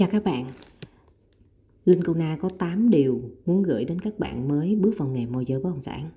Chào 0.00 0.08
các 0.12 0.24
bạn. 0.24 0.46
Linh 1.84 2.00
Cô 2.04 2.14
Na 2.14 2.36
có 2.40 2.48
8 2.58 2.90
điều 2.90 3.20
muốn 3.46 3.62
gửi 3.62 3.84
đến 3.84 4.00
các 4.00 4.18
bạn 4.18 4.48
mới 4.48 4.76
bước 4.76 4.90
vào 4.98 5.08
nghề 5.08 5.26
môi 5.26 5.44
giới 5.44 5.60
bất 5.60 5.70
động 5.70 5.82
sản. 5.82 6.10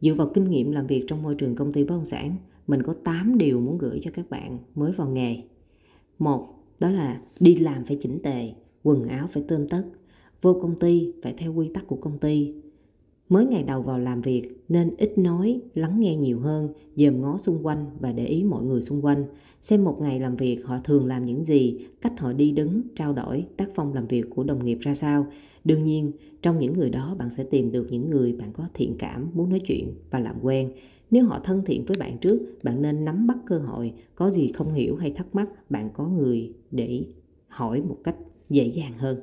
Dựa 0.00 0.14
vào 0.14 0.30
kinh 0.34 0.50
nghiệm 0.50 0.72
làm 0.72 0.86
việc 0.86 1.04
trong 1.06 1.22
môi 1.22 1.34
trường 1.34 1.54
công 1.54 1.72
ty 1.72 1.84
bất 1.84 1.94
động 1.94 2.06
sản 2.06 2.36
Mình 2.66 2.82
có 2.82 2.94
8 3.04 3.38
điều 3.38 3.60
muốn 3.60 3.78
gửi 3.78 4.00
cho 4.02 4.10
các 4.14 4.30
bạn 4.30 4.58
mới 4.74 4.92
vào 4.92 5.08
nghề. 5.08 5.42
Một, 6.18 6.54
đó 6.80 6.90
là 6.90 7.22
đi 7.40 7.56
làm 7.56 7.84
phải 7.84 7.98
chỉnh 8.00 8.18
tề, 8.22 8.52
quần 8.82 9.04
áo 9.04 9.28
phải 9.32 9.44
tươm 9.48 9.68
tất 9.68 9.84
Vô 10.42 10.58
công 10.62 10.78
ty 10.78 11.12
phải 11.22 11.34
theo 11.38 11.54
quy 11.54 11.70
tắc 11.74 11.86
của 11.86 11.96
công 11.96 12.18
ty. 12.18 12.54
Mới 13.30 13.46
ngày 13.46 13.62
đầu 13.62 13.82
vào 13.82 13.98
làm 13.98 14.22
việc 14.22 14.64
nên 14.68 14.96
ít 14.96 15.18
nói, 15.18 15.60
lắng 15.74 16.00
nghe 16.00 16.16
nhiều 16.16 16.40
hơn, 16.40 16.68
dòm 16.96 17.20
ngó 17.20 17.38
xung 17.38 17.66
quanh 17.66 17.86
và 18.00 18.12
để 18.12 18.26
ý 18.26 18.44
mọi 18.44 18.64
người 18.64 18.82
xung 18.82 19.04
quanh. 19.04 19.24
Xem 19.60 19.84
một 19.84 19.98
ngày 20.00 20.20
làm 20.20 20.36
việc 20.36 20.64
họ 20.64 20.78
thường 20.84 21.06
làm 21.06 21.24
những 21.24 21.44
gì, 21.44 21.78
cách 22.00 22.12
họ 22.18 22.32
đi 22.32 22.52
đứng, 22.52 22.82
trao 22.96 23.12
đổi, 23.12 23.46
tác 23.56 23.68
phong 23.74 23.94
làm 23.94 24.06
việc 24.06 24.30
của 24.30 24.44
đồng 24.44 24.64
nghiệp 24.64 24.78
ra 24.80 24.94
sao. 24.94 25.26
Đương 25.64 25.84
nhiên, 25.84 26.12
trong 26.42 26.58
những 26.58 26.72
người 26.72 26.90
đó 26.90 27.16
bạn 27.18 27.30
sẽ 27.30 27.44
tìm 27.44 27.72
được 27.72 27.86
những 27.90 28.10
người 28.10 28.32
bạn 28.32 28.52
có 28.52 28.64
thiện 28.74 28.94
cảm, 28.98 29.30
muốn 29.34 29.48
nói 29.48 29.60
chuyện 29.60 29.94
và 30.10 30.18
làm 30.18 30.36
quen. 30.42 30.72
Nếu 31.10 31.24
họ 31.24 31.40
thân 31.44 31.62
thiện 31.66 31.84
với 31.84 31.96
bạn 32.00 32.18
trước, 32.18 32.40
bạn 32.62 32.82
nên 32.82 33.04
nắm 33.04 33.26
bắt 33.26 33.38
cơ 33.46 33.58
hội, 33.58 33.92
có 34.14 34.30
gì 34.30 34.48
không 34.48 34.72
hiểu 34.72 34.96
hay 34.96 35.10
thắc 35.10 35.34
mắc, 35.34 35.70
bạn 35.70 35.90
có 35.94 36.08
người 36.08 36.52
để 36.70 37.04
hỏi 37.48 37.82
một 37.82 37.96
cách 38.04 38.16
dễ 38.50 38.64
dàng 38.64 38.92
hơn. 38.98 39.18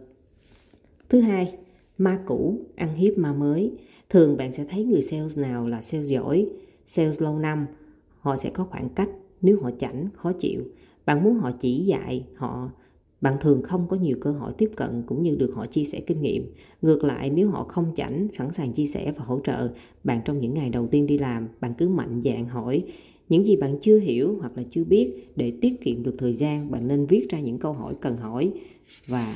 Thứ 1.10 1.20
hai, 1.20 1.58
ma 1.98 2.20
cũ 2.26 2.60
ăn 2.76 2.96
hiếp 2.96 3.18
ma 3.18 3.34
mới 3.34 3.72
thường 4.10 4.38
bạn 4.38 4.52
sẽ 4.52 4.66
thấy 4.70 4.84
người 4.84 5.02
sales 5.02 5.40
nào 5.40 5.68
là 5.68 5.82
sales 5.82 6.08
giỏi, 6.08 6.50
sales 6.88 7.22
lâu 7.22 7.40
năm, 7.40 7.66
họ 8.20 8.38
sẽ 8.38 8.50
có 8.50 8.64
khoảng 8.64 8.90
cách. 8.90 9.10
Nếu 9.42 9.60
họ 9.62 9.72
chảnh, 9.80 10.08
khó 10.14 10.32
chịu, 10.34 10.64
bạn 11.06 11.24
muốn 11.24 11.36
họ 11.36 11.52
chỉ 11.60 11.76
dạy 11.86 12.26
họ, 12.36 12.72
bạn 13.22 13.38
thường 13.42 13.62
không 13.64 13.88
có 13.88 13.98
nhiều 13.98 14.18
cơ 14.22 14.32
hội 14.32 14.54
tiếp 14.58 14.72
cận 14.76 15.04
cũng 15.06 15.24
như 15.24 15.36
được 15.36 15.54
họ 15.56 15.66
chia 15.66 15.84
sẻ 15.84 16.00
kinh 16.08 16.22
nghiệm. 16.22 16.54
Ngược 16.82 17.04
lại, 17.04 17.30
nếu 17.30 17.50
họ 17.50 17.64
không 17.64 17.92
chảnh, 17.96 18.28
sẵn 18.34 18.54
sàng 18.54 18.74
chia 18.74 18.86
sẻ 18.86 19.14
và 19.18 19.26
hỗ 19.26 19.40
trợ 19.44 19.70
bạn 20.04 20.22
trong 20.26 20.40
những 20.40 20.54
ngày 20.54 20.70
đầu 20.70 20.88
tiên 20.88 21.08
đi 21.08 21.18
làm, 21.18 21.48
bạn 21.62 21.74
cứ 21.78 21.90
mạnh 21.90 22.22
dạn 22.24 22.46
hỏi 22.46 22.84
những 23.30 23.46
gì 23.46 23.56
bạn 23.56 23.78
chưa 23.82 24.00
hiểu 24.00 24.36
hoặc 24.40 24.58
là 24.58 24.64
chưa 24.70 24.84
biết 24.84 25.32
để 25.36 25.54
tiết 25.62 25.82
kiệm 25.82 26.04
được 26.04 26.16
thời 26.18 26.34
gian, 26.34 26.72
bạn 26.72 26.88
nên 26.88 27.06
viết 27.06 27.28
ra 27.30 27.40
những 27.40 27.58
câu 27.58 27.74
hỏi 27.74 27.94
cần 28.02 28.18
hỏi 28.18 28.52
và 29.08 29.36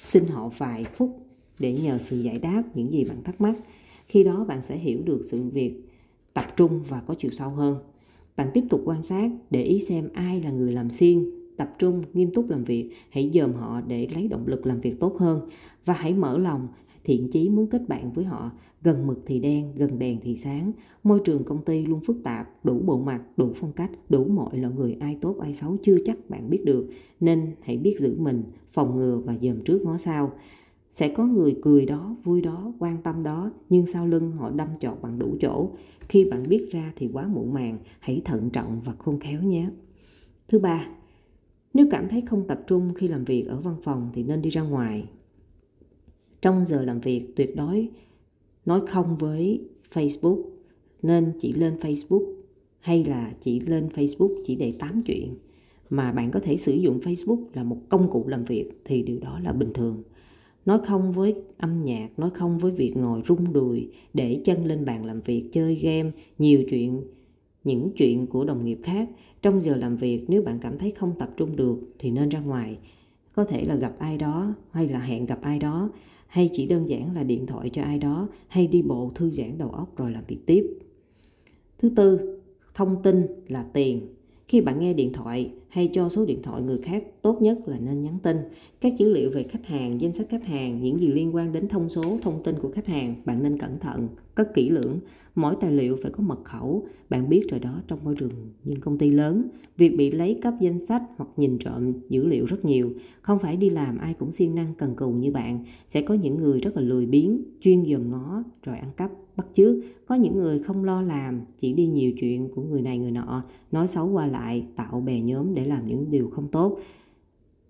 xin 0.00 0.26
họ 0.26 0.50
vài 0.58 0.84
phút 0.94 1.26
để 1.58 1.72
nhờ 1.72 1.98
sự 1.98 2.20
giải 2.20 2.38
đáp 2.38 2.62
những 2.74 2.92
gì 2.92 3.04
bạn 3.04 3.22
thắc 3.24 3.40
mắc 3.40 3.54
khi 4.10 4.24
đó 4.24 4.44
bạn 4.44 4.62
sẽ 4.62 4.76
hiểu 4.76 5.02
được 5.04 5.20
sự 5.24 5.42
việc, 5.42 5.74
tập 6.34 6.46
trung 6.56 6.82
và 6.88 7.00
có 7.00 7.14
chiều 7.18 7.30
sâu 7.30 7.50
hơn. 7.50 7.76
Bạn 8.36 8.48
tiếp 8.54 8.64
tục 8.70 8.82
quan 8.84 9.02
sát, 9.02 9.30
để 9.50 9.62
ý 9.62 9.80
xem 9.80 10.08
ai 10.14 10.42
là 10.42 10.50
người 10.50 10.72
làm 10.72 10.90
xiên, 10.90 11.30
tập 11.56 11.74
trung, 11.78 12.02
nghiêm 12.14 12.30
túc 12.34 12.50
làm 12.50 12.64
việc. 12.64 12.90
Hãy 13.10 13.30
dòm 13.34 13.52
họ 13.52 13.80
để 13.80 14.08
lấy 14.14 14.28
động 14.28 14.46
lực 14.46 14.66
làm 14.66 14.80
việc 14.80 15.00
tốt 15.00 15.16
hơn. 15.18 15.48
Và 15.84 15.94
hãy 15.94 16.14
mở 16.14 16.38
lòng, 16.38 16.68
thiện 17.04 17.30
chí 17.30 17.48
muốn 17.48 17.66
kết 17.66 17.88
bạn 17.88 18.12
với 18.12 18.24
họ. 18.24 18.50
Gần 18.82 19.06
mực 19.06 19.22
thì 19.26 19.40
đen, 19.40 19.72
gần 19.76 19.98
đèn 19.98 20.18
thì 20.22 20.36
sáng. 20.36 20.72
Môi 21.02 21.20
trường 21.24 21.44
công 21.44 21.64
ty 21.64 21.86
luôn 21.86 22.00
phức 22.06 22.16
tạp, 22.24 22.64
đủ 22.64 22.80
bộ 22.84 22.98
mặt, 22.98 23.22
đủ 23.36 23.52
phong 23.54 23.72
cách, 23.72 23.90
đủ 24.08 24.24
mọi 24.24 24.58
loại 24.58 24.74
người, 24.74 24.96
ai 25.00 25.18
tốt, 25.20 25.36
ai 25.40 25.54
xấu 25.54 25.76
chưa 25.82 25.96
chắc 26.04 26.30
bạn 26.30 26.50
biết 26.50 26.64
được. 26.64 26.88
Nên 27.20 27.54
hãy 27.60 27.76
biết 27.76 27.96
giữ 28.00 28.16
mình, 28.18 28.42
phòng 28.72 28.94
ngừa 28.94 29.22
và 29.24 29.36
dòm 29.42 29.64
trước 29.64 29.82
ngó 29.82 29.96
sau 29.96 30.32
sẽ 30.90 31.08
có 31.08 31.24
người 31.24 31.56
cười 31.62 31.86
đó, 31.86 32.16
vui 32.24 32.40
đó, 32.40 32.72
quan 32.78 33.02
tâm 33.02 33.22
đó, 33.22 33.50
nhưng 33.68 33.86
sau 33.86 34.06
lưng 34.06 34.30
họ 34.30 34.50
đâm 34.50 34.68
chọt 34.80 34.98
bằng 35.02 35.18
đủ 35.18 35.36
chỗ. 35.40 35.70
Khi 36.08 36.24
bạn 36.24 36.48
biết 36.48 36.68
ra 36.70 36.92
thì 36.96 37.10
quá 37.12 37.26
muộn 37.26 37.54
màng, 37.54 37.78
hãy 38.00 38.22
thận 38.24 38.50
trọng 38.50 38.80
và 38.80 38.92
khôn 38.98 39.20
khéo 39.20 39.42
nhé. 39.42 39.70
Thứ 40.48 40.58
ba, 40.58 40.86
nếu 41.74 41.86
cảm 41.90 42.08
thấy 42.08 42.20
không 42.20 42.46
tập 42.46 42.60
trung 42.66 42.94
khi 42.96 43.08
làm 43.08 43.24
việc 43.24 43.44
ở 43.48 43.60
văn 43.60 43.76
phòng 43.82 44.10
thì 44.12 44.22
nên 44.22 44.42
đi 44.42 44.50
ra 44.50 44.62
ngoài. 44.62 45.08
Trong 46.42 46.64
giờ 46.64 46.82
làm 46.82 47.00
việc, 47.00 47.36
tuyệt 47.36 47.56
đối 47.56 47.88
nói 48.66 48.80
không 48.88 49.16
với 49.16 49.68
facebook, 49.92 50.42
nên 51.02 51.32
chỉ 51.40 51.52
lên 51.52 51.76
facebook, 51.76 52.34
hay 52.80 53.04
là 53.04 53.32
chỉ 53.40 53.60
lên 53.60 53.88
facebook 53.94 54.42
chỉ 54.44 54.56
để 54.56 54.72
tám 54.78 55.00
chuyện. 55.00 55.34
Mà 55.90 56.12
bạn 56.12 56.30
có 56.30 56.40
thể 56.40 56.56
sử 56.56 56.72
dụng 56.72 57.00
facebook 57.00 57.44
là 57.52 57.64
một 57.64 57.78
công 57.88 58.10
cụ 58.10 58.24
làm 58.28 58.42
việc 58.42 58.70
thì 58.84 59.02
điều 59.02 59.18
đó 59.18 59.40
là 59.40 59.52
bình 59.52 59.72
thường 59.74 60.02
nói 60.66 60.78
không 60.86 61.12
với 61.12 61.34
âm 61.56 61.78
nhạc, 61.78 62.08
nói 62.18 62.30
không 62.34 62.58
với 62.58 62.72
việc 62.72 62.96
ngồi 62.96 63.22
rung 63.28 63.52
đùi 63.52 63.90
để 64.14 64.40
chân 64.44 64.64
lên 64.64 64.84
bàn 64.84 65.04
làm 65.04 65.20
việc, 65.20 65.48
chơi 65.52 65.74
game, 65.74 66.10
nhiều 66.38 66.64
chuyện, 66.70 67.02
những 67.64 67.90
chuyện 67.96 68.26
của 68.26 68.44
đồng 68.44 68.64
nghiệp 68.64 68.78
khác. 68.82 69.08
Trong 69.42 69.60
giờ 69.60 69.76
làm 69.76 69.96
việc, 69.96 70.24
nếu 70.28 70.42
bạn 70.42 70.58
cảm 70.60 70.78
thấy 70.78 70.90
không 70.90 71.12
tập 71.18 71.30
trung 71.36 71.56
được 71.56 71.78
thì 71.98 72.10
nên 72.10 72.28
ra 72.28 72.40
ngoài. 72.40 72.78
Có 73.32 73.44
thể 73.44 73.64
là 73.64 73.74
gặp 73.74 73.92
ai 73.98 74.18
đó, 74.18 74.54
hay 74.70 74.88
là 74.88 75.00
hẹn 75.00 75.26
gặp 75.26 75.42
ai 75.42 75.58
đó, 75.58 75.90
hay 76.26 76.50
chỉ 76.52 76.66
đơn 76.66 76.88
giản 76.88 77.14
là 77.14 77.22
điện 77.22 77.46
thoại 77.46 77.70
cho 77.70 77.82
ai 77.82 77.98
đó, 77.98 78.28
hay 78.48 78.66
đi 78.66 78.82
bộ 78.82 79.10
thư 79.14 79.30
giãn 79.30 79.58
đầu 79.58 79.70
óc 79.70 79.96
rồi 79.96 80.10
làm 80.10 80.24
việc 80.28 80.46
tiếp. 80.46 80.78
Thứ 81.78 81.90
tư, 81.96 82.40
thông 82.74 83.02
tin 83.02 83.26
là 83.48 83.62
tiền 83.72 84.08
khi 84.50 84.60
bạn 84.60 84.78
nghe 84.78 84.92
điện 84.92 85.12
thoại 85.12 85.52
hay 85.68 85.90
cho 85.92 86.08
số 86.08 86.24
điện 86.24 86.42
thoại 86.42 86.62
người 86.62 86.78
khác, 86.78 87.04
tốt 87.22 87.42
nhất 87.42 87.58
là 87.66 87.78
nên 87.78 88.02
nhắn 88.02 88.18
tin. 88.22 88.36
Các 88.80 88.92
dữ 88.98 89.12
liệu 89.12 89.30
về 89.30 89.42
khách 89.42 89.66
hàng, 89.66 90.00
danh 90.00 90.12
sách 90.12 90.26
khách 90.30 90.44
hàng, 90.44 90.82
những 90.82 91.00
gì 91.00 91.08
liên 91.08 91.34
quan 91.34 91.52
đến 91.52 91.68
thông 91.68 91.88
số, 91.88 92.18
thông 92.22 92.42
tin 92.42 92.54
của 92.62 92.70
khách 92.70 92.86
hàng, 92.86 93.14
bạn 93.24 93.42
nên 93.42 93.58
cẩn 93.58 93.78
thận, 93.78 94.08
cất 94.34 94.54
kỹ 94.54 94.68
lưỡng. 94.68 94.98
Mỗi 95.34 95.56
tài 95.60 95.72
liệu 95.72 95.96
phải 96.02 96.10
có 96.10 96.22
mật 96.22 96.44
khẩu, 96.44 96.86
bạn 97.10 97.28
biết 97.28 97.42
rồi 97.50 97.60
đó 97.60 97.82
trong 97.86 97.98
môi 98.04 98.14
trường 98.14 98.30
những 98.64 98.80
công 98.80 98.98
ty 98.98 99.10
lớn. 99.10 99.48
Việc 99.76 99.96
bị 99.96 100.10
lấy 100.10 100.38
cắp 100.42 100.54
danh 100.60 100.86
sách 100.86 101.02
hoặc 101.16 101.28
nhìn 101.36 101.58
trộm 101.58 101.92
dữ 102.08 102.26
liệu 102.26 102.44
rất 102.44 102.64
nhiều. 102.64 102.92
Không 103.22 103.38
phải 103.38 103.56
đi 103.56 103.70
làm 103.70 103.98
ai 103.98 104.14
cũng 104.14 104.32
siêng 104.32 104.54
năng 104.54 104.74
cần 104.78 104.94
cù 104.94 105.10
như 105.10 105.32
bạn. 105.32 105.64
Sẽ 105.86 106.02
có 106.02 106.14
những 106.14 106.38
người 106.38 106.60
rất 106.60 106.76
là 106.76 106.82
lười 106.82 107.06
biếng, 107.06 107.42
chuyên 107.60 107.84
dòm 107.92 108.10
ngó 108.10 108.42
rồi 108.64 108.78
ăn 108.78 108.90
cắp 108.96 109.10
bắt 109.40 109.46
chước. 109.52 109.76
Có 110.06 110.14
những 110.14 110.36
người 110.36 110.58
không 110.58 110.84
lo 110.84 111.02
làm, 111.02 111.40
chỉ 111.56 111.72
đi 111.72 111.86
nhiều 111.86 112.12
chuyện 112.20 112.48
của 112.54 112.62
người 112.62 112.82
này 112.82 112.98
người 112.98 113.10
nọ, 113.10 113.44
nói 113.72 113.88
xấu 113.88 114.08
qua 114.08 114.26
lại, 114.26 114.66
tạo 114.76 115.00
bè 115.00 115.20
nhóm 115.20 115.54
để 115.54 115.64
làm 115.64 115.86
những 115.86 116.10
điều 116.10 116.30
không 116.30 116.48
tốt. 116.48 116.78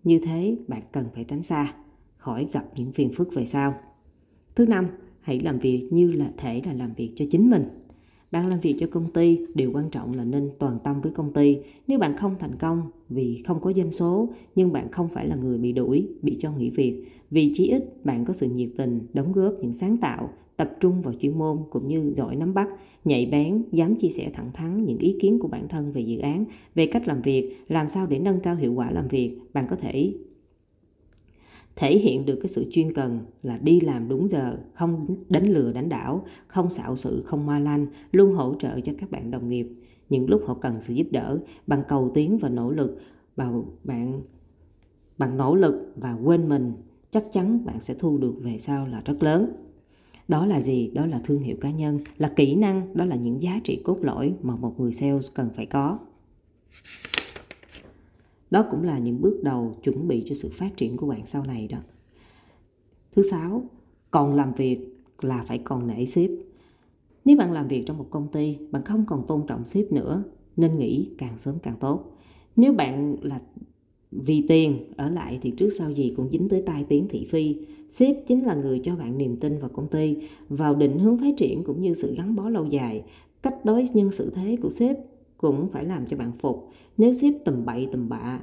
Như 0.04 0.20
thế, 0.24 0.56
bạn 0.68 0.82
cần 0.92 1.06
phải 1.14 1.24
tránh 1.24 1.42
xa, 1.42 1.74
khỏi 2.16 2.46
gặp 2.52 2.64
những 2.76 2.92
phiền 2.92 3.12
phức 3.12 3.34
về 3.34 3.46
sau. 3.46 3.74
Thứ 4.54 4.66
năm, 4.66 4.86
hãy 5.20 5.40
làm 5.40 5.58
việc 5.58 5.88
như 5.90 6.12
là 6.12 6.32
thể 6.36 6.62
là 6.66 6.72
làm 6.72 6.92
việc 6.96 7.12
cho 7.16 7.24
chính 7.30 7.50
mình. 7.50 7.62
Bạn 8.30 8.48
làm 8.48 8.60
việc 8.60 8.76
cho 8.80 8.86
công 8.90 9.10
ty, 9.10 9.46
điều 9.54 9.72
quan 9.74 9.90
trọng 9.90 10.14
là 10.14 10.24
nên 10.24 10.50
toàn 10.58 10.78
tâm 10.84 11.00
với 11.00 11.12
công 11.12 11.32
ty. 11.32 11.56
Nếu 11.86 11.98
bạn 11.98 12.16
không 12.16 12.34
thành 12.38 12.56
công 12.58 12.90
vì 13.08 13.42
không 13.46 13.60
có 13.60 13.72
doanh 13.72 13.92
số, 13.92 14.28
nhưng 14.54 14.72
bạn 14.72 14.90
không 14.90 15.08
phải 15.08 15.26
là 15.28 15.36
người 15.36 15.58
bị 15.58 15.72
đuổi, 15.72 16.08
bị 16.22 16.36
cho 16.40 16.52
nghỉ 16.52 16.70
việc 16.70 17.04
vì 17.30 17.52
chí 17.54 17.68
ít 17.68 18.04
bạn 18.04 18.24
có 18.24 18.34
sự 18.34 18.48
nhiệt 18.48 18.70
tình 18.76 19.06
đóng 19.12 19.32
góp 19.32 19.54
những 19.60 19.72
sáng 19.72 19.96
tạo 19.96 20.30
tập 20.56 20.70
trung 20.80 21.02
vào 21.02 21.14
chuyên 21.20 21.38
môn 21.38 21.58
cũng 21.70 21.88
như 21.88 22.12
giỏi 22.14 22.36
nắm 22.36 22.54
bắt, 22.54 22.68
nhạy 23.04 23.26
bén, 23.26 23.62
dám 23.72 23.94
chia 23.96 24.08
sẻ 24.08 24.30
thẳng 24.34 24.50
thắn 24.54 24.84
những 24.84 24.98
ý 24.98 25.16
kiến 25.20 25.38
của 25.38 25.48
bản 25.48 25.68
thân 25.68 25.92
về 25.92 26.00
dự 26.00 26.18
án, 26.18 26.44
về 26.74 26.86
cách 26.86 27.08
làm 27.08 27.22
việc, 27.22 27.64
làm 27.68 27.88
sao 27.88 28.06
để 28.06 28.18
nâng 28.18 28.40
cao 28.40 28.56
hiệu 28.56 28.72
quả 28.72 28.90
làm 28.90 29.08
việc, 29.08 29.38
bạn 29.52 29.66
có 29.70 29.76
thể 29.76 30.14
thể 31.76 31.98
hiện 31.98 32.26
được 32.26 32.38
cái 32.42 32.48
sự 32.48 32.66
chuyên 32.70 32.92
cần 32.92 33.18
là 33.42 33.58
đi 33.58 33.80
làm 33.80 34.08
đúng 34.08 34.28
giờ, 34.28 34.58
không 34.72 35.16
đánh 35.28 35.48
lừa 35.48 35.72
đánh 35.72 35.88
đảo, 35.88 36.24
không 36.46 36.70
xạo 36.70 36.96
sự, 36.96 37.22
không 37.26 37.46
ma 37.46 37.58
lanh, 37.58 37.86
luôn 38.12 38.32
hỗ 38.32 38.54
trợ 38.58 38.80
cho 38.80 38.92
các 38.98 39.10
bạn 39.10 39.30
đồng 39.30 39.48
nghiệp. 39.48 39.66
Những 40.08 40.30
lúc 40.30 40.42
họ 40.46 40.54
cần 40.54 40.80
sự 40.80 40.94
giúp 40.94 41.06
đỡ 41.10 41.38
bằng 41.66 41.82
cầu 41.88 42.10
tiến 42.14 42.38
và 42.38 42.48
nỗ 42.48 42.70
lực 42.70 42.98
bằng 43.36 43.64
bạn 43.84 44.22
bằng 45.18 45.36
nỗ 45.36 45.54
lực 45.54 45.92
và 45.96 46.12
quên 46.24 46.48
mình 46.48 46.72
chắc 47.10 47.24
chắn 47.32 47.64
bạn 47.64 47.80
sẽ 47.80 47.94
thu 47.94 48.18
được 48.18 48.34
về 48.40 48.58
sau 48.58 48.86
là 48.86 49.02
rất 49.04 49.22
lớn. 49.22 49.52
Đó 50.28 50.46
là 50.46 50.60
gì? 50.60 50.90
Đó 50.94 51.06
là 51.06 51.20
thương 51.24 51.42
hiệu 51.42 51.56
cá 51.60 51.70
nhân, 51.70 51.98
là 52.18 52.32
kỹ 52.36 52.54
năng, 52.54 52.96
đó 52.96 53.04
là 53.04 53.16
những 53.16 53.42
giá 53.42 53.60
trị 53.64 53.82
cốt 53.84 53.98
lõi 54.00 54.34
mà 54.42 54.56
một 54.56 54.80
người 54.80 54.92
sales 54.92 55.30
cần 55.34 55.50
phải 55.54 55.66
có. 55.66 55.98
Đó 58.50 58.66
cũng 58.70 58.82
là 58.82 58.98
những 58.98 59.20
bước 59.20 59.40
đầu 59.42 59.74
chuẩn 59.82 60.08
bị 60.08 60.24
cho 60.26 60.34
sự 60.34 60.50
phát 60.52 60.76
triển 60.76 60.96
của 60.96 61.06
bạn 61.06 61.26
sau 61.26 61.44
này 61.46 61.68
đó. 61.68 61.78
Thứ 63.12 63.22
sáu, 63.22 63.62
còn 64.10 64.34
làm 64.34 64.52
việc 64.52 65.02
là 65.20 65.42
phải 65.42 65.58
còn 65.58 65.86
nể 65.86 66.04
sếp. 66.04 66.30
Nếu 67.24 67.36
bạn 67.36 67.52
làm 67.52 67.68
việc 67.68 67.84
trong 67.86 67.98
một 67.98 68.06
công 68.10 68.28
ty, 68.28 68.58
bạn 68.70 68.84
không 68.84 69.04
còn 69.06 69.26
tôn 69.26 69.46
trọng 69.46 69.66
sếp 69.66 69.92
nữa, 69.92 70.24
nên 70.56 70.78
nghỉ 70.78 71.10
càng 71.18 71.38
sớm 71.38 71.58
càng 71.62 71.76
tốt. 71.80 72.16
Nếu 72.56 72.72
bạn 72.72 73.16
là 73.22 73.40
vì 74.12 74.44
tiền, 74.48 74.84
ở 74.96 75.10
lại 75.10 75.38
thì 75.42 75.50
trước 75.50 75.70
sau 75.70 75.90
gì 75.90 76.14
cũng 76.16 76.28
dính 76.32 76.48
tới 76.48 76.62
tai 76.66 76.84
tiếng 76.88 77.08
thị 77.08 77.26
phi. 77.30 77.56
Sếp 77.90 78.16
chính 78.26 78.46
là 78.46 78.54
người 78.54 78.80
cho 78.84 78.96
bạn 78.96 79.18
niềm 79.18 79.36
tin 79.36 79.58
vào 79.58 79.70
công 79.72 79.88
ty, 79.88 80.16
vào 80.48 80.74
định 80.74 80.98
hướng 80.98 81.18
phát 81.18 81.34
triển 81.36 81.64
cũng 81.64 81.82
như 81.82 81.94
sự 81.94 82.14
gắn 82.16 82.36
bó 82.36 82.48
lâu 82.48 82.66
dài. 82.66 83.02
Cách 83.42 83.64
đối 83.64 83.84
nhân 83.94 84.10
xử 84.10 84.30
thế 84.30 84.56
của 84.62 84.70
sếp 84.70 84.96
cũng 85.38 85.68
phải 85.72 85.84
làm 85.84 86.06
cho 86.06 86.16
bạn 86.16 86.32
phục. 86.38 86.68
Nếu 86.98 87.12
sếp 87.12 87.34
tầm 87.44 87.64
bậy 87.64 87.88
tầm 87.92 88.08
bạ, 88.08 88.40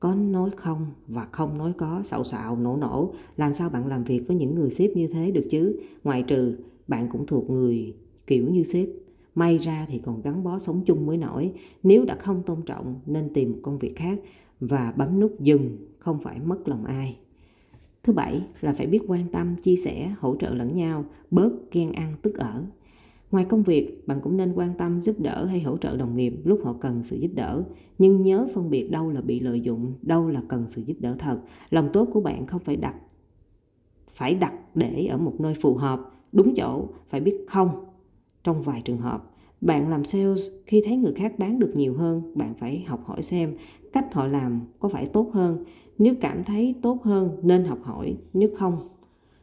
có 0.00 0.14
nói 0.14 0.50
không 0.56 0.86
và 1.08 1.28
không 1.32 1.58
nói 1.58 1.72
có, 1.78 2.02
xạo 2.04 2.24
xạo, 2.24 2.56
nổ 2.56 2.76
nổ, 2.76 3.12
làm 3.36 3.54
sao 3.54 3.70
bạn 3.70 3.86
làm 3.86 4.04
việc 4.04 4.22
với 4.28 4.36
những 4.36 4.54
người 4.54 4.70
sếp 4.70 4.90
như 4.96 5.06
thế 5.06 5.30
được 5.30 5.46
chứ? 5.50 5.80
Ngoại 6.04 6.22
trừ, 6.22 6.56
bạn 6.88 7.08
cũng 7.12 7.26
thuộc 7.26 7.50
người 7.50 7.94
kiểu 8.26 8.50
như 8.50 8.62
sếp. 8.62 8.88
May 9.34 9.58
ra 9.58 9.86
thì 9.88 9.98
còn 9.98 10.22
gắn 10.22 10.44
bó 10.44 10.58
sống 10.58 10.82
chung 10.86 11.06
mới 11.06 11.16
nổi. 11.16 11.52
Nếu 11.82 12.04
đã 12.04 12.16
không 12.16 12.42
tôn 12.42 12.62
trọng, 12.62 13.00
nên 13.06 13.30
tìm 13.34 13.52
một 13.52 13.58
công 13.62 13.78
việc 13.78 13.96
khác 13.96 14.18
và 14.60 14.92
bấm 14.96 15.20
nút 15.20 15.40
dừng, 15.40 15.76
không 15.98 16.18
phải 16.20 16.40
mất 16.40 16.68
lòng 16.68 16.84
ai. 16.84 17.18
Thứ 18.02 18.12
bảy 18.12 18.42
là 18.60 18.72
phải 18.72 18.86
biết 18.86 19.00
quan 19.08 19.28
tâm, 19.32 19.56
chia 19.62 19.76
sẻ, 19.76 20.14
hỗ 20.18 20.36
trợ 20.36 20.54
lẫn 20.54 20.76
nhau, 20.76 21.04
bớt 21.30 21.52
ghen 21.72 21.92
ăn, 21.92 22.14
tức 22.22 22.34
ở. 22.34 22.64
Ngoài 23.30 23.44
công 23.44 23.62
việc, 23.62 24.06
bạn 24.06 24.20
cũng 24.22 24.36
nên 24.36 24.52
quan 24.52 24.74
tâm 24.78 25.00
giúp 25.00 25.20
đỡ 25.20 25.46
hay 25.46 25.60
hỗ 25.60 25.76
trợ 25.76 25.96
đồng 25.96 26.16
nghiệp 26.16 26.34
lúc 26.44 26.60
họ 26.64 26.72
cần 26.80 27.02
sự 27.02 27.16
giúp 27.16 27.30
đỡ. 27.34 27.64
Nhưng 27.98 28.22
nhớ 28.22 28.46
phân 28.54 28.70
biệt 28.70 28.90
đâu 28.90 29.10
là 29.10 29.20
bị 29.20 29.40
lợi 29.40 29.60
dụng, 29.60 29.92
đâu 30.02 30.28
là 30.28 30.42
cần 30.48 30.68
sự 30.68 30.82
giúp 30.82 30.96
đỡ 31.00 31.16
thật. 31.18 31.40
Lòng 31.70 31.88
tốt 31.92 32.08
của 32.12 32.20
bạn 32.20 32.46
không 32.46 32.60
phải 32.60 32.76
đặt 32.76 32.94
phải 34.16 34.34
đặt 34.34 34.54
để 34.74 35.06
ở 35.06 35.18
một 35.18 35.34
nơi 35.38 35.54
phù 35.54 35.74
hợp, 35.74 36.00
đúng 36.32 36.54
chỗ, 36.56 36.88
phải 37.08 37.20
biết 37.20 37.44
không 37.48 37.84
trong 38.44 38.62
vài 38.62 38.82
trường 38.84 38.98
hợp 38.98 39.30
bạn 39.66 39.90
làm 39.90 40.04
sales, 40.04 40.46
khi 40.66 40.82
thấy 40.84 40.96
người 40.96 41.12
khác 41.12 41.38
bán 41.38 41.58
được 41.58 41.72
nhiều 41.74 41.94
hơn, 41.94 42.22
bạn 42.34 42.54
phải 42.54 42.84
học 42.86 43.04
hỏi 43.04 43.22
xem 43.22 43.54
cách 43.92 44.14
họ 44.14 44.26
làm 44.26 44.60
có 44.78 44.88
phải 44.88 45.06
tốt 45.06 45.30
hơn. 45.32 45.56
Nếu 45.98 46.14
cảm 46.20 46.44
thấy 46.44 46.74
tốt 46.82 47.02
hơn, 47.02 47.36
nên 47.42 47.64
học 47.64 47.78
hỏi. 47.82 48.16
Nếu 48.32 48.48
không 48.56 48.88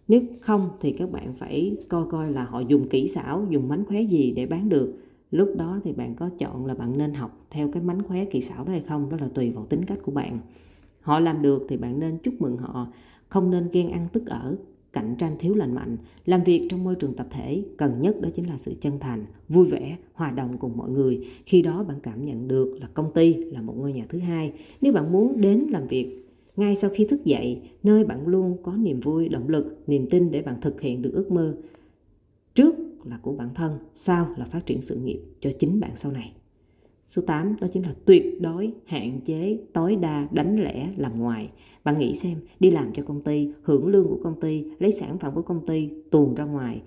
nếu 0.08 0.22
không 0.42 0.70
thì 0.82 0.92
các 0.92 1.12
bạn 1.12 1.34
phải 1.40 1.78
coi 1.90 2.06
coi 2.10 2.32
là 2.32 2.44
họ 2.44 2.60
dùng 2.60 2.90
kỹ 2.90 3.08
xảo, 3.08 3.46
dùng 3.50 3.68
mánh 3.68 3.86
khóe 3.86 4.02
gì 4.02 4.34
để 4.36 4.46
bán 4.46 4.70
được. 4.70 4.94
Lúc 5.32 5.50
đó 5.58 5.80
thì 5.84 5.94
bạn 5.94 6.16
có 6.16 6.30
chọn 6.38 6.66
là 6.66 6.74
bạn 6.74 6.98
nên 6.98 7.14
học 7.14 7.46
theo 7.50 7.70
cái 7.72 7.84
mánh 7.84 8.04
khóe 8.04 8.26
kỹ 8.26 8.42
xảo 8.42 8.66
đó 8.66 8.72
hay 8.72 8.82
không, 8.82 9.10
đó 9.10 9.18
là 9.22 9.28
tùy 9.34 9.52
vào 9.52 9.66
tính 9.66 9.86
cách 9.86 10.00
của 10.04 10.12
bạn. 10.12 10.40
Họ 11.02 11.20
làm 11.20 11.42
được 11.42 11.66
thì 11.70 11.78
bạn 11.78 12.00
nên 12.00 12.18
chúc 12.18 12.34
mừng 12.40 12.58
họ, 12.58 12.88
không 13.30 13.52
nên 13.52 13.70
ghen 13.72 13.92
ăn 13.92 14.08
tức 14.14 14.26
ở 14.26 14.58
cạnh 14.94 15.16
tranh 15.20 15.36
thiếu 15.40 15.54
lành 15.56 15.76
mạnh, 15.76 15.98
làm 16.26 16.44
việc 16.44 16.68
trong 16.70 16.84
môi 16.84 16.96
trường 16.96 17.14
tập 17.14 17.28
thể, 17.30 17.64
cần 17.78 18.02
nhất 18.02 18.22
đó 18.22 18.30
chính 18.36 18.48
là 18.48 18.58
sự 18.58 18.74
chân 18.82 19.00
thành, 19.00 19.26
vui 19.50 19.66
vẻ, 19.66 19.98
hòa 20.14 20.32
đồng 20.32 20.58
cùng 20.58 20.78
mọi 20.78 20.90
người. 20.90 21.28
Khi 21.46 21.62
đó 21.62 21.84
bạn 21.84 22.00
cảm 22.04 22.26
nhận 22.26 22.48
được 22.48 22.78
là 22.82 22.88
công 22.94 23.14
ty 23.14 23.34
là 23.34 23.62
một 23.62 23.74
ngôi 23.78 23.94
nhà 23.94 24.06
thứ 24.10 24.20
hai. 24.20 24.54
Nếu 24.82 24.94
bạn 24.94 25.12
muốn 25.12 25.42
đến 25.42 25.60
làm 25.70 25.88
việc 25.88 26.20
ngay 26.56 26.76
sau 26.76 26.90
khi 26.94 27.06
thức 27.06 27.26
dậy, 27.26 27.62
nơi 27.84 28.04
bạn 28.04 28.28
luôn 28.28 28.58
có 28.64 28.76
niềm 28.76 29.00
vui, 29.00 29.30
động 29.30 29.50
lực, 29.50 29.84
niềm 29.88 30.08
tin 30.10 30.32
để 30.32 30.42
bạn 30.42 30.62
thực 30.62 30.82
hiện 30.82 31.02
được 31.02 31.12
ước 31.14 31.32
mơ 31.32 31.56
trước 32.56 32.76
là 33.04 33.20
của 33.22 33.34
bản 33.34 33.50
thân, 33.56 33.78
sau 33.94 34.28
là 34.38 34.46
phát 34.46 34.66
triển 34.66 34.82
sự 34.82 34.96
nghiệp 34.96 35.20
cho 35.40 35.50
chính 35.60 35.80
bạn 35.80 35.92
sau 35.96 36.12
này. 36.12 36.34
Số 37.06 37.22
8 37.22 37.56
đó 37.62 37.68
chính 37.74 37.84
là 37.84 37.94
tuyệt 38.06 38.42
đối 38.42 38.74
hạn 38.86 39.20
chế 39.26 39.58
tối 39.74 39.96
đa 39.96 40.28
đánh 40.32 40.64
lẻ 40.64 40.90
làm 40.98 41.20
ngoài. 41.20 41.50
Bạn 41.84 42.00
nghĩ 42.00 42.16
xem, 42.16 42.38
đi 42.60 42.72
làm 42.72 42.94
cho 42.94 43.04
công 43.04 43.22
ty, 43.22 43.50
hưởng 43.64 43.88
lương 43.88 44.08
của 44.08 44.20
công 44.24 44.40
ty, 44.40 44.66
lấy 44.80 44.92
sản 44.92 45.18
phẩm 45.18 45.34
của 45.36 45.42
công 45.42 45.66
ty, 45.66 45.90
tuồn 46.12 46.36
ra 46.36 46.44
ngoài, 46.44 46.82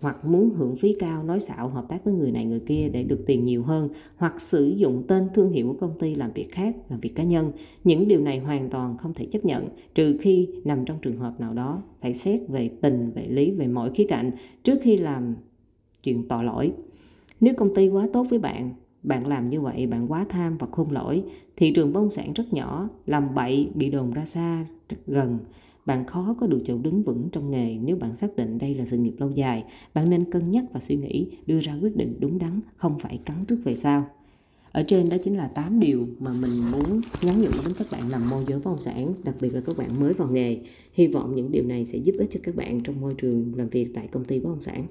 hoặc 0.00 0.24
muốn 0.24 0.50
hưởng 0.50 0.76
phí 0.76 0.92
cao 0.92 1.22
nói 1.22 1.40
xạo 1.40 1.68
hợp 1.68 1.84
tác 1.88 2.04
với 2.04 2.14
người 2.14 2.32
này 2.32 2.44
người 2.44 2.60
kia 2.60 2.88
để 2.92 3.02
được 3.02 3.24
tiền 3.26 3.44
nhiều 3.44 3.62
hơn. 3.62 3.88
Hoặc 4.16 4.40
sử 4.40 4.74
dụng 4.76 5.04
tên 5.08 5.28
thương 5.34 5.50
hiệu 5.50 5.66
của 5.66 5.78
công 5.80 5.98
ty 5.98 6.14
làm 6.14 6.32
việc 6.32 6.48
khác 6.50 6.76
làm 6.88 7.00
việc 7.00 7.14
cá 7.14 7.22
nhân. 7.22 7.52
Những 7.84 8.08
điều 8.08 8.20
này 8.20 8.38
hoàn 8.38 8.70
toàn 8.70 8.98
không 8.98 9.14
thể 9.14 9.26
chấp 9.26 9.44
nhận 9.44 9.68
trừ 9.94 10.16
khi 10.20 10.48
nằm 10.64 10.84
trong 10.84 10.98
trường 11.02 11.16
hợp 11.16 11.40
nào 11.40 11.54
đó. 11.54 11.82
Phải 12.00 12.14
xét 12.14 12.40
về 12.48 12.70
tình 12.80 13.10
về 13.14 13.26
lý 13.28 13.50
về 13.50 13.66
mọi 13.66 13.90
khía 13.94 14.06
cạnh 14.08 14.30
trước 14.64 14.78
khi 14.82 14.96
làm 14.96 15.34
chuyện 16.02 16.28
tội 16.28 16.44
lỗi. 16.44 16.72
Nếu 17.40 17.54
công 17.56 17.74
ty 17.74 17.88
quá 17.88 18.08
tốt 18.12 18.26
với 18.30 18.38
bạn 18.38 18.72
bạn 19.02 19.26
làm 19.26 19.44
như 19.44 19.60
vậy, 19.60 19.86
bạn 19.86 20.12
quá 20.12 20.26
tham 20.28 20.58
và 20.58 20.66
khôn 20.72 20.90
lỗi. 20.90 21.22
Thị 21.56 21.72
trường 21.72 21.92
bất 21.92 22.00
động 22.00 22.10
sản 22.10 22.32
rất 22.32 22.52
nhỏ, 22.52 22.88
làm 23.06 23.34
bậy, 23.34 23.70
bị 23.74 23.90
đồn 23.90 24.12
ra 24.12 24.24
xa 24.24 24.66
gần. 25.06 25.38
Bạn 25.86 26.06
khó 26.06 26.36
có 26.40 26.46
được 26.46 26.62
chỗ 26.66 26.78
đứng 26.78 27.02
vững 27.02 27.28
trong 27.32 27.50
nghề 27.50 27.76
nếu 27.82 27.96
bạn 27.96 28.14
xác 28.14 28.36
định 28.36 28.58
đây 28.58 28.74
là 28.74 28.84
sự 28.86 28.98
nghiệp 28.98 29.14
lâu 29.18 29.30
dài. 29.30 29.64
Bạn 29.94 30.10
nên 30.10 30.30
cân 30.30 30.50
nhắc 30.50 30.64
và 30.72 30.80
suy 30.80 30.96
nghĩ, 30.96 31.30
đưa 31.46 31.60
ra 31.60 31.78
quyết 31.80 31.96
định 31.96 32.16
đúng 32.20 32.38
đắn, 32.38 32.60
không 32.76 32.98
phải 32.98 33.20
cắn 33.24 33.44
trước 33.44 33.58
về 33.64 33.76
sau. 33.76 34.06
Ở 34.72 34.82
trên 34.82 35.08
đó 35.08 35.16
chính 35.24 35.36
là 35.36 35.48
8 35.48 35.80
điều 35.80 36.06
mà 36.18 36.32
mình 36.32 36.70
muốn 36.72 37.00
nhắn 37.22 37.42
nhủ 37.42 37.48
đến 37.64 37.74
các 37.78 37.86
bạn 37.92 38.08
làm 38.10 38.30
môi 38.30 38.44
giới 38.48 38.58
bất 38.58 38.70
động 38.70 38.80
sản, 38.80 39.14
đặc 39.24 39.34
biệt 39.40 39.54
là 39.54 39.60
các 39.60 39.76
bạn 39.76 40.00
mới 40.00 40.12
vào 40.12 40.28
nghề. 40.28 40.58
Hy 40.92 41.06
vọng 41.06 41.34
những 41.34 41.52
điều 41.52 41.64
này 41.64 41.86
sẽ 41.86 41.98
giúp 41.98 42.12
ích 42.18 42.28
cho 42.32 42.40
các 42.42 42.54
bạn 42.54 42.80
trong 42.80 43.00
môi 43.00 43.14
trường 43.14 43.52
làm 43.56 43.68
việc 43.68 43.88
tại 43.94 44.08
công 44.08 44.24
ty 44.24 44.40
bất 44.40 44.48
động 44.48 44.60
sản. 44.60 44.86